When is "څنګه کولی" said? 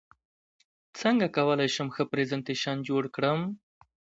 0.99-1.67